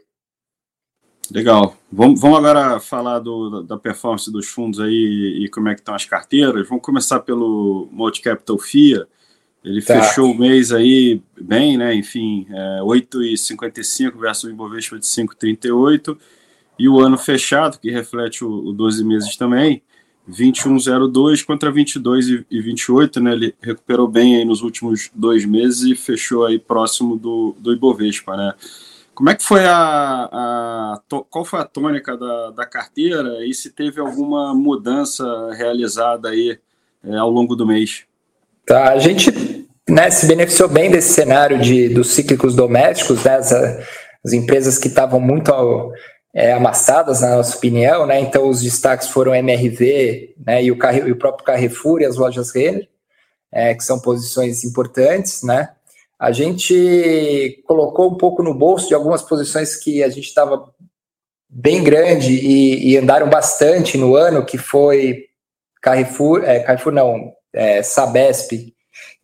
Legal. 1.30 1.76
Vamos, 1.90 2.20
vamos 2.20 2.38
agora 2.38 2.78
falar 2.80 3.18
do, 3.18 3.62
da 3.62 3.78
performance 3.78 4.30
dos 4.30 4.46
fundos 4.46 4.80
aí 4.80 5.44
e 5.44 5.48
como 5.48 5.68
é 5.68 5.74
que 5.74 5.80
estão 5.80 5.94
as 5.94 6.04
carteiras. 6.04 6.68
Vamos 6.68 6.84
começar 6.84 7.20
pelo 7.20 7.88
Multi 7.90 8.20
Capital 8.20 8.58
FIA. 8.58 9.06
Ele 9.64 9.80
tá. 9.80 10.02
fechou 10.02 10.30
o 10.30 10.38
mês 10.38 10.70
aí 10.72 11.22
bem, 11.40 11.78
né? 11.78 11.94
Enfim, 11.94 12.46
é, 12.50 12.80
8,55 12.82 14.18
versus 14.18 14.44
o 14.44 14.50
Ibovespa 14.50 14.98
de 14.98 15.06
5,38. 15.06 16.18
E 16.78 16.88
o 16.88 17.00
ano 17.00 17.16
fechado, 17.16 17.78
que 17.78 17.90
reflete 17.90 18.44
o, 18.44 18.50
o 18.50 18.72
12 18.72 19.04
meses 19.04 19.36
também, 19.36 19.82
21,02 20.28 21.44
contra 21.44 21.70
22 21.70 22.44
e 22.50 22.60
28, 22.60 23.20
né? 23.20 23.32
Ele 23.32 23.54
recuperou 23.60 24.08
bem 24.08 24.36
aí 24.36 24.44
nos 24.44 24.62
últimos 24.62 25.10
dois 25.14 25.44
meses 25.44 25.82
e 25.82 25.94
fechou 25.94 26.46
aí 26.46 26.58
próximo 26.58 27.16
do, 27.16 27.54
do 27.58 27.72
Ibovespa, 27.72 28.36
né? 28.36 28.54
Como 29.14 29.30
é 29.30 29.34
que 29.34 29.44
foi 29.44 29.64
a, 29.64 30.28
a 30.32 31.00
qual 31.30 31.44
foi 31.44 31.60
a 31.60 31.64
tônica 31.64 32.16
da, 32.16 32.50
da 32.50 32.66
carteira 32.66 33.46
e 33.46 33.54
se 33.54 33.70
teve 33.70 34.00
alguma 34.00 34.52
mudança 34.54 35.24
realizada 35.52 36.30
aí 36.30 36.58
é, 37.04 37.16
ao 37.16 37.30
longo 37.30 37.54
do 37.54 37.66
mês? 37.66 38.04
Tá, 38.66 38.92
a 38.92 38.98
gente 38.98 39.30
né, 39.88 40.10
se 40.10 40.26
beneficiou 40.26 40.68
bem 40.68 40.90
desse 40.90 41.12
cenário 41.12 41.60
de, 41.60 41.90
dos 41.90 42.08
cíclicos 42.08 42.56
domésticos, 42.56 43.22
né, 43.22 43.36
as, 43.36 43.52
as 43.52 44.32
empresas 44.32 44.78
que 44.78 44.88
estavam 44.88 45.20
muito 45.20 45.52
ao, 45.52 45.92
é, 46.34 46.52
amassadas, 46.52 47.20
na 47.20 47.36
nossa 47.36 47.56
opinião, 47.56 48.06
né, 48.06 48.20
então 48.20 48.48
os 48.48 48.60
destaques 48.60 49.08
foram 49.08 49.34
MRV 49.34 50.34
né, 50.44 50.64
e, 50.64 50.72
o, 50.72 50.78
e 51.06 51.12
o 51.12 51.16
próprio 51.16 51.44
Carrefour 51.44 52.00
e 52.00 52.04
as 52.04 52.16
lojas 52.16 52.52
Renner, 52.52 52.88
é, 53.52 53.72
que 53.74 53.84
são 53.84 54.00
posições 54.00 54.64
importantes, 54.64 55.42
né, 55.44 55.70
a 56.18 56.32
gente 56.32 57.62
colocou 57.66 58.10
um 58.10 58.16
pouco 58.16 58.42
no 58.42 58.54
bolso 58.54 58.88
de 58.88 58.94
algumas 58.94 59.22
posições 59.22 59.76
que 59.76 60.02
a 60.02 60.08
gente 60.08 60.26
estava 60.26 60.72
bem 61.48 61.84
grande 61.84 62.32
e, 62.32 62.92
e, 62.92 62.96
andaram 62.96 63.28
bastante 63.28 63.96
no 63.96 64.16
ano, 64.16 64.44
que 64.44 64.58
foi 64.58 65.26
Carrefour, 65.80 66.42
é, 66.44 66.60
Carrefour 66.60 66.92
não, 66.92 67.32
é, 67.52 67.82
Sabesp 67.82 68.74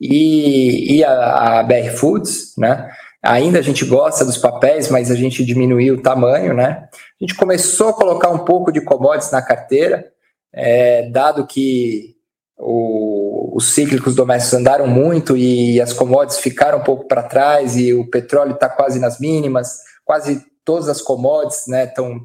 e, 0.01 0.97
e 0.97 1.05
a, 1.05 1.61
a, 1.61 1.63
BR 1.63 1.91
Foods, 1.97 2.55
né? 2.57 2.91
Ainda 3.23 3.59
a 3.59 3.63
gente 3.63 3.85
gosta 3.85 4.25
dos 4.25 4.39
papéis, 4.39 4.89
mas 4.89 5.11
a 5.11 5.15
gente 5.15 5.45
diminuiu 5.45 5.97
o 5.97 6.03
tamanho, 6.03 6.55
né? 6.55 6.89
A 6.93 7.25
gente 7.25 7.35
começou 7.35 7.91
a 7.91 7.93
colocar 7.93 8.31
um 8.31 8.45
pouco 8.45 8.73
de 8.73 8.81
commodities 8.81 9.31
na 9.31 9.43
carteira, 9.43 10.11
é, 10.53 11.09
dado 11.11 11.47
que 11.47 12.17
o, 12.59 13.57
os 13.57 13.75
cíclicos 13.75 14.15
domésticos 14.15 14.59
andaram 14.59 14.87
muito 14.87 15.37
e 15.37 15.81
as 15.81 15.93
commodities 15.93 16.41
ficaram 16.41 16.79
um 16.79 16.83
pouco 16.83 17.07
para 17.07 17.23
trás 17.23 17.77
e 17.77 17.93
o 17.93 18.09
petróleo 18.09 18.55
está 18.55 18.69
quase 18.69 18.99
nas 18.99 19.21
mínimas, 19.21 19.81
quase 20.05 20.43
todas 20.65 20.89
as 20.89 21.03
commodities 21.03 21.69
estão 21.69 22.15
né, 22.15 22.23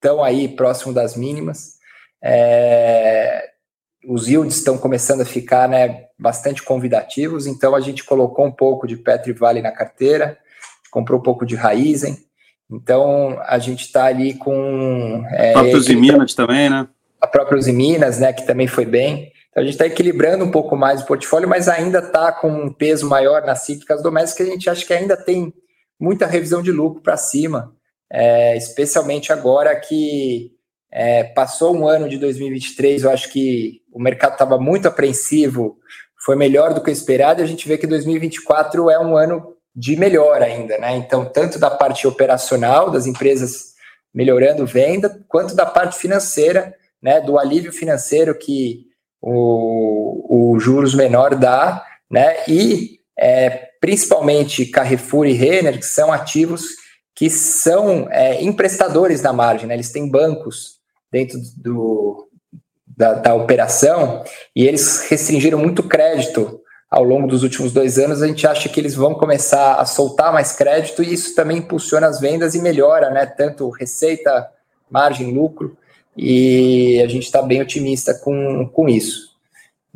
tão 0.00 0.22
aí 0.22 0.48
próximo 0.48 0.92
das 0.92 1.16
mínimas. 1.16 1.76
É, 2.22 3.55
os 4.06 4.28
yields 4.28 4.56
estão 4.56 4.78
começando 4.78 5.22
a 5.22 5.24
ficar 5.24 5.68
né, 5.68 6.04
bastante 6.18 6.62
convidativos, 6.62 7.46
então 7.46 7.74
a 7.74 7.80
gente 7.80 8.04
colocou 8.04 8.46
um 8.46 8.52
pouco 8.52 8.86
de 8.86 8.96
Petri 8.96 9.32
Vale 9.32 9.60
na 9.60 9.72
carteira, 9.72 10.38
comprou 10.90 11.18
um 11.18 11.22
pouco 11.22 11.44
de 11.44 11.56
Raizen, 11.56 12.16
então 12.70 13.38
a 13.44 13.58
gente 13.58 13.82
está 13.82 14.04
ali 14.06 14.34
com. 14.34 15.24
É, 15.30 15.52
próprios 15.52 15.88
Minas 15.88 16.34
também, 16.34 16.70
né? 16.70 16.88
A 17.20 17.26
própria 17.26 17.72
Minas, 17.72 18.18
né, 18.18 18.32
que 18.32 18.46
também 18.46 18.66
foi 18.66 18.84
bem. 18.84 19.32
Então 19.50 19.62
a 19.62 19.64
gente 19.64 19.74
está 19.74 19.86
equilibrando 19.86 20.44
um 20.44 20.50
pouco 20.50 20.76
mais 20.76 21.00
o 21.00 21.06
portfólio, 21.06 21.48
mas 21.48 21.68
ainda 21.68 21.98
está 21.98 22.30
com 22.30 22.48
um 22.48 22.72
peso 22.72 23.08
maior 23.08 23.44
nas 23.44 23.64
cítricas 23.64 24.02
domésticas, 24.02 24.48
a 24.48 24.50
gente 24.50 24.70
acha 24.70 24.84
que 24.84 24.92
ainda 24.92 25.16
tem 25.16 25.52
muita 25.98 26.26
revisão 26.26 26.62
de 26.62 26.70
lucro 26.70 27.00
para 27.00 27.16
cima, 27.16 27.72
é, 28.12 28.56
especialmente 28.56 29.32
agora 29.32 29.74
que 29.74 30.55
é, 30.90 31.24
passou 31.24 31.76
um 31.76 31.86
ano 31.86 32.08
de 32.08 32.18
2023, 32.18 33.04
eu 33.04 33.10
acho 33.10 33.30
que 33.30 33.82
o 33.92 34.00
mercado 34.00 34.32
estava 34.32 34.58
muito 34.58 34.88
apreensivo, 34.88 35.78
foi 36.24 36.36
melhor 36.36 36.74
do 36.74 36.82
que 36.82 36.90
o 36.90 36.92
esperado, 36.92 37.40
e 37.40 37.44
a 37.44 37.46
gente 37.46 37.66
vê 37.68 37.76
que 37.76 37.86
2024 37.86 38.90
é 38.90 38.98
um 38.98 39.16
ano 39.16 39.54
de 39.74 39.96
melhor 39.96 40.42
ainda, 40.42 40.78
né? 40.78 40.96
Então, 40.96 41.24
tanto 41.24 41.58
da 41.58 41.70
parte 41.70 42.06
operacional, 42.06 42.90
das 42.90 43.06
empresas 43.06 43.74
melhorando 44.14 44.66
venda, 44.66 45.22
quanto 45.28 45.54
da 45.54 45.66
parte 45.66 45.98
financeira, 45.98 46.74
né? 47.02 47.20
Do 47.20 47.38
alívio 47.38 47.72
financeiro 47.72 48.34
que 48.34 48.86
o, 49.20 50.54
o 50.54 50.58
juros 50.58 50.94
menor 50.94 51.34
dá, 51.34 51.84
né? 52.10 52.36
E 52.48 53.00
é, 53.18 53.68
principalmente 53.80 54.66
Carrefour 54.66 55.26
e 55.26 55.32
Renner, 55.32 55.78
que 55.78 55.86
são 55.86 56.12
ativos 56.12 56.64
que 57.14 57.30
são 57.30 58.06
é, 58.10 58.42
emprestadores 58.42 59.22
da 59.22 59.32
margem, 59.32 59.66
né? 59.66 59.74
eles 59.74 59.90
têm 59.90 60.08
bancos 60.08 60.75
dentro 61.16 61.38
do, 61.56 62.28
da, 62.86 63.14
da, 63.14 63.34
operação 63.34 64.22
e 64.54 64.66
eles 64.66 65.08
restringiram 65.08 65.58
muito 65.58 65.82
crédito 65.82 66.60
ao 66.90 67.02
longo 67.02 67.26
dos 67.26 67.42
últimos 67.42 67.72
dois 67.72 67.98
anos. 67.98 68.22
A 68.22 68.26
gente 68.26 68.46
acha 68.46 68.68
que 68.68 68.78
eles 68.78 68.94
vão 68.94 69.14
começar 69.14 69.76
a 69.76 69.86
soltar 69.86 70.30
mais 70.30 70.52
crédito 70.52 71.02
e 71.02 71.14
isso 71.14 71.34
também 71.34 71.58
impulsiona 71.58 72.06
as 72.06 72.20
vendas 72.20 72.54
e 72.54 72.60
melhora, 72.60 73.08
né? 73.08 73.24
Tanto 73.24 73.70
receita, 73.70 74.46
margem, 74.90 75.32
lucro, 75.32 75.76
e 76.14 77.00
a 77.02 77.08
gente 77.08 77.24
está 77.24 77.40
bem 77.40 77.62
otimista 77.62 78.12
com, 78.12 78.68
com 78.68 78.86
isso. 78.88 79.34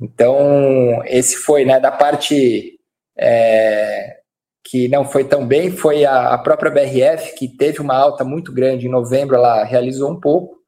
Então, 0.01 1.03
esse 1.05 1.37
foi, 1.37 1.67
né, 1.67 1.79
da 1.79 1.91
parte 1.91 2.79
é, 3.19 4.21
que 4.65 4.89
não 4.89 5.05
foi 5.05 5.25
tão 5.25 5.47
bem, 5.47 5.71
foi 5.71 6.07
a, 6.07 6.33
a, 6.33 6.39
própria 6.39 6.71
BRF, 6.71 7.35
que 7.37 7.47
teve 7.47 7.81
uma 7.81 7.95
alta 7.95 8.25
muito 8.25 8.51
grande 8.51 8.87
em 8.87 8.91
novembro, 8.91 9.37
ela 9.37 9.63
realizou 9.65 10.11
um 10.11 10.19
pouco, 10.19 10.60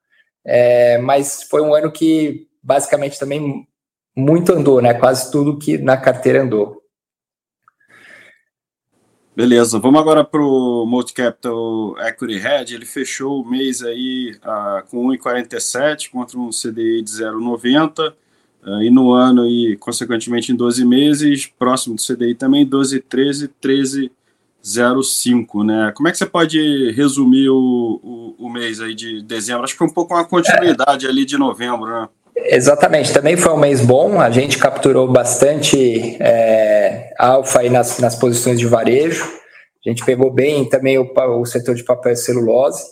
é, 0.45 0.99
mas 0.99 1.43
foi 1.45 1.63
um 1.63 1.75
ano 1.75 1.91
que 1.91 2.47
basicamente 2.63 3.19
também 3.19 3.67
muito 4.17 4.53
andou, 4.53 4.81
né, 4.81 4.95
quase 4.95 5.31
tudo 5.31 5.59
que 5.59 5.79
na 5.79 5.97
carteira 5.97 6.43
andou. 6.43 6.83
Beleza, 9.35 9.79
vamos 9.79 9.99
agora 9.99 10.23
para 10.23 10.43
o 10.43 10.85
Multicapital 10.85 11.97
Equity 12.07 12.47
Hedge. 12.47 12.75
Ele 12.75 12.85
fechou 12.85 13.41
o 13.41 13.49
mês 13.49 13.83
aí 13.83 14.37
uh, 14.45 14.87
com 14.91 15.09
1,47 15.09 16.11
contra 16.11 16.39
um 16.39 16.51
CDI 16.51 17.01
de 17.03 17.11
0,90 17.11 18.15
Uh, 18.65 18.81
e 18.81 18.91
no 18.91 19.13
ano 19.13 19.45
e, 19.45 19.77
consequentemente, 19.77 20.53
em 20.53 20.57
12 20.57 20.85
meses, 20.85 21.47
próximo 21.47 21.97
do 21.97 22.03
CDI 22.03 22.37
também, 22.37 22.65
12, 22.65 23.01
13, 23.01 23.49
13, 23.49 24.13
05, 24.63 25.65
né? 25.65 25.93
Como 25.95 26.09
é 26.09 26.13
que 26.13 26.19
você 26.19 26.27
pode 26.27 26.93
resumir 26.93 27.49
o, 27.49 28.01
o, 28.03 28.47
o 28.47 28.51
mês 28.51 28.81
aí 28.81 28.95
de 28.95 29.23
dezembro? 29.23 29.65
Acho 29.65 29.75
que 29.75 29.79
foi 29.79 29.89
um 29.89 29.93
pouco 29.93 30.15
uma 30.15 30.25
continuidade 30.25 31.07
é. 31.07 31.09
ali 31.09 31.25
de 31.25 31.37
novembro, 31.37 31.87
né? 31.87 32.09
Exatamente, 32.35 33.13
também 33.13 33.37
foi 33.37 33.53
um 33.53 33.59
mês 33.59 33.85
bom, 33.85 34.19
a 34.19 34.31
gente 34.31 34.57
capturou 34.57 35.07
bastante 35.07 36.17
é, 36.19 37.13
alfa 37.19 37.61
aí 37.61 37.69
nas, 37.69 37.99
nas 37.99 38.17
posições 38.17 38.59
de 38.59 38.67
varejo, 38.67 39.23
a 39.85 39.89
gente 39.89 40.03
pegou 40.03 40.33
bem 40.33 40.67
também 40.67 40.99
o, 40.99 41.13
o 41.15 41.45
setor 41.45 41.75
de 41.75 41.85
papel 41.85 42.13
e 42.13 42.17
celulose, 42.17 42.83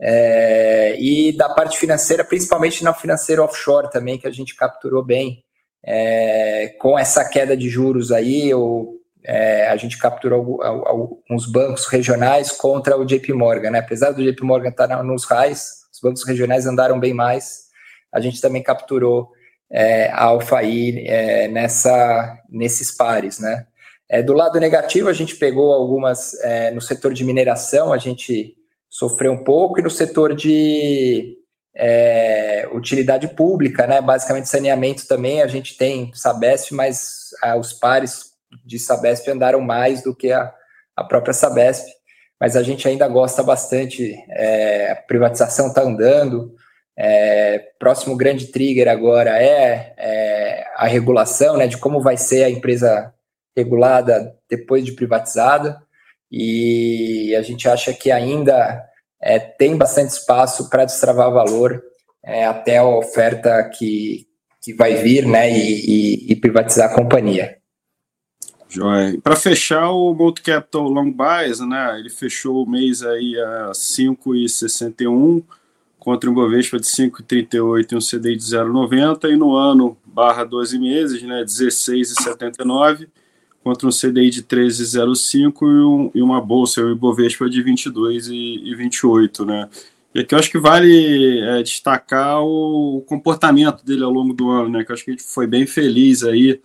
é, 0.00 0.96
e 0.98 1.36
da 1.36 1.48
parte 1.48 1.76
financeira, 1.76 2.24
principalmente 2.24 2.84
na 2.84 2.94
financeira 2.94 3.42
offshore 3.42 3.90
também, 3.90 4.18
que 4.18 4.28
a 4.28 4.30
gente 4.30 4.54
capturou 4.54 5.02
bem. 5.02 5.42
É, 5.86 6.74
com 6.78 6.98
essa 6.98 7.22
queda 7.28 7.54
de 7.54 7.68
juros 7.68 8.10
aí, 8.10 8.54
ou, 8.54 8.94
é, 9.24 9.68
a 9.68 9.76
gente 9.76 9.98
capturou 9.98 10.62
alguns 10.62 11.46
bancos 11.46 11.86
regionais 11.86 12.52
contra 12.52 12.96
o 12.96 13.04
JP 13.04 13.32
Morgan. 13.32 13.70
Né? 13.70 13.78
Apesar 13.78 14.10
do 14.10 14.22
JP 14.22 14.42
Morgan 14.44 14.68
estar 14.68 15.02
nos 15.02 15.24
raios, 15.24 15.84
os 15.92 16.00
bancos 16.00 16.24
regionais 16.24 16.66
andaram 16.66 17.00
bem 17.00 17.14
mais. 17.14 17.64
A 18.12 18.20
gente 18.20 18.40
também 18.40 18.62
capturou 18.62 19.30
é, 19.70 20.10
alfa 20.12 20.58
aí 20.58 21.04
é, 21.06 21.48
nessa, 21.48 22.38
nesses 22.50 22.90
pares. 22.90 23.38
Né? 23.38 23.66
É, 24.08 24.22
do 24.22 24.34
lado 24.34 24.60
negativo, 24.60 25.08
a 25.08 25.14
gente 25.14 25.36
pegou 25.36 25.72
algumas 25.72 26.34
é, 26.42 26.70
no 26.70 26.80
setor 26.80 27.14
de 27.14 27.24
mineração, 27.24 27.92
a 27.92 27.98
gente 27.98 28.54
sofreu 28.90 29.32
um 29.32 29.42
pouco, 29.42 29.80
e 29.80 29.82
no 29.82 29.90
setor 29.90 30.34
de 30.36 31.36
é, 31.74 32.68
utilidade 32.72 33.26
pública, 33.28 33.86
né? 33.86 34.00
Basicamente 34.00 34.48
saneamento 34.48 35.08
também, 35.08 35.42
a 35.42 35.48
gente 35.48 35.76
tem 35.76 36.12
Sabesp, 36.14 36.72
mas 36.72 37.30
ah, 37.42 37.56
os 37.56 37.72
pares 37.72 38.33
de 38.64 38.78
Sabesp 38.78 39.28
andaram 39.28 39.60
mais 39.60 40.02
do 40.02 40.14
que 40.14 40.30
a, 40.30 40.52
a 40.96 41.04
própria 41.04 41.32
Sabesp, 41.32 41.86
mas 42.40 42.56
a 42.56 42.62
gente 42.62 42.86
ainda 42.86 43.08
gosta 43.08 43.42
bastante, 43.42 44.14
é, 44.30 44.92
a 44.92 44.96
privatização 44.96 45.68
está 45.68 45.82
andando, 45.82 46.54
é, 46.96 47.58
próximo 47.78 48.16
grande 48.16 48.48
trigger 48.48 48.88
agora 48.88 49.42
é, 49.42 49.94
é, 49.96 50.64
a 50.76 50.86
regulação, 50.86 51.56
né, 51.56 51.66
de 51.66 51.78
como 51.78 52.00
vai 52.00 52.16
ser 52.16 52.44
a 52.44 52.50
empresa 52.50 53.12
regulada 53.56 54.36
depois 54.48 54.84
de 54.84 54.92
privatizada, 54.92 55.80
e 56.30 57.34
a 57.36 57.42
gente 57.42 57.68
acha 57.68 57.92
que 57.92 58.10
ainda 58.10 58.84
é, 59.22 59.38
tem 59.38 59.76
bastante 59.76 60.10
espaço 60.10 60.68
para 60.68 60.84
destravar 60.84 61.32
valor 61.32 61.82
é, 62.24 62.44
até 62.44 62.78
a 62.78 62.84
oferta 62.84 63.62
que, 63.70 64.26
que 64.62 64.74
vai 64.74 64.94
vir 64.96 65.26
né, 65.26 65.50
e, 65.50 66.26
e, 66.26 66.32
e 66.32 66.36
privatizar 66.36 66.90
a 66.90 66.94
companhia. 66.94 67.56
Joia. 68.74 69.20
Para 69.22 69.36
fechar 69.36 69.90
o 69.90 70.12
Multi 70.12 70.42
Capital 70.42 70.88
Long 70.88 71.12
Bias, 71.12 71.60
né, 71.60 71.98
ele 71.98 72.10
fechou 72.10 72.64
o 72.64 72.68
mês 72.68 73.02
aí 73.02 73.38
a 73.38 73.70
5,61 73.72 75.42
contra 75.98 76.28
um 76.28 76.34
Bovespa 76.34 76.78
de 76.78 76.86
5,38 76.86 77.92
e 77.92 77.96
um 77.96 77.98
CDI 77.98 78.36
de 78.36 78.42
0,90 78.42 79.30
e 79.30 79.36
no 79.36 79.54
ano 79.54 79.96
barra 80.04 80.44
12 80.44 80.78
meses, 80.78 81.22
né, 81.22 81.44
16,79 81.44 83.06
contra 83.64 83.88
um 83.88 83.90
CDI 83.90 84.28
de 84.28 84.42
13,05 84.42 85.62
e, 85.62 85.64
um, 85.64 86.10
e 86.14 86.20
uma 86.20 86.40
bolsa, 86.40 86.82
o 86.82 86.92
Ibovespa 86.92 87.48
de 87.48 87.64
22,28, 87.64 89.46
né? 89.46 89.70
E 90.14 90.20
aqui 90.20 90.34
eu 90.34 90.38
acho 90.38 90.50
que 90.50 90.58
vale 90.58 91.40
é, 91.40 91.62
destacar 91.62 92.42
o 92.42 93.02
comportamento 93.06 93.82
dele 93.82 94.04
ao 94.04 94.10
longo 94.10 94.34
do 94.34 94.50
ano, 94.50 94.68
né? 94.68 94.84
Que 94.84 94.92
eu 94.92 94.94
acho 94.94 95.04
que 95.04 95.12
a 95.12 95.14
gente 95.14 95.24
foi 95.24 95.46
bem 95.46 95.66
feliz 95.66 96.22
aí 96.22 96.60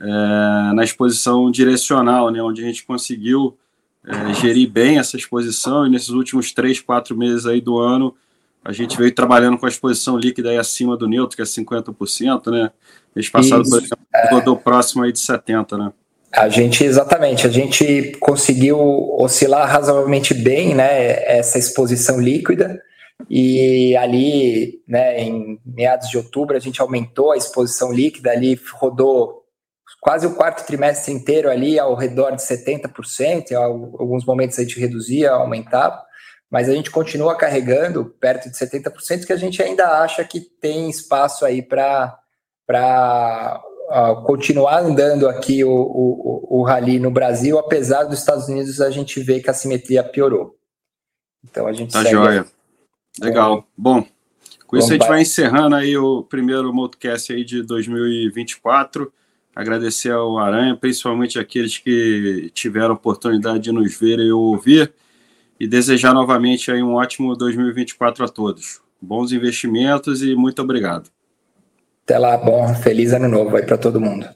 é, 0.00 0.72
na 0.74 0.82
exposição 0.82 1.50
direcional, 1.50 2.30
né? 2.30 2.42
Onde 2.42 2.62
a 2.62 2.66
gente 2.66 2.84
conseguiu 2.84 3.56
é, 4.06 4.34
gerir 4.34 4.70
bem 4.70 4.98
essa 4.98 5.16
exposição 5.16 5.86
e 5.86 5.90
nesses 5.90 6.10
últimos 6.10 6.52
três, 6.52 6.80
quatro 6.80 7.16
meses 7.16 7.46
aí 7.46 7.60
do 7.60 7.78
ano 7.78 8.14
a 8.64 8.72
gente 8.72 8.96
veio 8.96 9.14
trabalhando 9.14 9.58
com 9.58 9.66
a 9.66 9.68
exposição 9.68 10.18
líquida 10.18 10.50
aí 10.50 10.58
acima 10.58 10.96
do 10.96 11.08
neutro, 11.08 11.34
que 11.34 11.42
é 11.42 11.46
50%, 11.46 12.50
né? 12.50 12.70
Mês 13.14 13.28
passado, 13.28 13.62
Isso, 13.62 13.70
por 13.70 13.78
exemplo, 13.78 14.06
é... 14.14 14.34
rodou 14.34 14.56
próximo 14.56 15.02
aí 15.02 15.12
de 15.12 15.18
70%, 15.18 15.78
né? 15.78 15.92
A 16.32 16.48
gente, 16.48 16.84
exatamente, 16.84 17.46
a 17.46 17.50
gente 17.50 18.16
conseguiu 18.20 18.78
oscilar 19.18 19.68
razoavelmente 19.68 20.32
bem, 20.32 20.76
né, 20.76 21.24
essa 21.38 21.58
exposição 21.58 22.20
líquida, 22.20 22.80
e 23.28 23.96
ali, 23.96 24.80
né, 24.86 25.20
em 25.20 25.58
meados 25.66 26.08
de 26.08 26.16
outubro, 26.16 26.56
a 26.56 26.60
gente 26.60 26.80
aumentou 26.80 27.32
a 27.32 27.36
exposição 27.36 27.92
líquida, 27.92 28.30
ali 28.30 28.60
rodou 28.74 29.39
quase 30.00 30.26
o 30.26 30.34
quarto 30.34 30.66
trimestre 30.66 31.12
inteiro 31.12 31.50
ali 31.50 31.78
ao 31.78 31.94
redor 31.94 32.30
de 32.30 32.42
70%, 32.42 33.50
em 33.50 33.54
alguns 33.54 34.24
momentos 34.24 34.58
a 34.58 34.62
gente 34.62 34.80
reduzia, 34.80 35.30
aumentava, 35.30 36.02
mas 36.50 36.68
a 36.68 36.74
gente 36.74 36.90
continua 36.90 37.36
carregando 37.36 38.06
perto 38.18 38.50
de 38.50 38.56
70%, 38.56 39.26
que 39.26 39.32
a 39.32 39.36
gente 39.36 39.62
ainda 39.62 40.00
acha 40.02 40.24
que 40.24 40.40
tem 40.40 40.88
espaço 40.88 41.44
aí 41.44 41.62
para 41.62 42.18
uh, 43.90 44.22
continuar 44.24 44.80
andando 44.80 45.28
aqui 45.28 45.62
o, 45.62 45.70
o, 45.70 46.60
o 46.60 46.62
rally 46.64 46.98
no 46.98 47.10
Brasil, 47.10 47.58
apesar 47.58 48.04
dos 48.04 48.18
Estados 48.18 48.48
Unidos 48.48 48.80
a 48.80 48.90
gente 48.90 49.20
ver 49.20 49.40
que 49.42 49.50
a 49.50 49.54
simetria 49.54 50.02
piorou. 50.02 50.56
Então 51.44 51.66
a 51.66 51.72
gente 51.72 51.92
tá 51.92 52.02
segue... 52.02 52.10
joia. 52.10 52.46
Legal. 53.20 53.66
Bom, 53.76 54.04
com 54.66 54.76
isso 54.76 54.88
a 54.88 54.92
gente 54.92 55.06
vai 55.06 55.20
encerrando 55.20 55.76
aí 55.76 55.96
o 55.96 56.22
primeiro 56.22 56.72
Motocast 56.72 57.32
aí 57.32 57.44
de 57.44 57.62
2024. 57.62 59.12
Agradecer 59.60 60.10
ao 60.10 60.38
Aranha, 60.38 60.74
principalmente 60.74 61.38
aqueles 61.38 61.76
que 61.76 62.50
tiveram 62.54 62.92
a 62.92 62.94
oportunidade 62.94 63.64
de 63.64 63.70
nos 63.70 63.94
ver 63.94 64.18
e 64.18 64.32
ouvir. 64.32 64.90
E 65.58 65.68
desejar 65.68 66.14
novamente 66.14 66.70
aí 66.72 66.82
um 66.82 66.94
ótimo 66.94 67.36
2024 67.36 68.24
a 68.24 68.28
todos. 68.28 68.80
Bons 69.02 69.32
investimentos 69.32 70.22
e 70.22 70.34
muito 70.34 70.62
obrigado. 70.62 71.10
Até 72.04 72.18
lá, 72.18 72.38
bom, 72.38 72.74
feliz 72.76 73.12
ano 73.12 73.28
novo 73.28 73.54
aí 73.54 73.62
para 73.62 73.76
todo 73.76 74.00
mundo. 74.00 74.26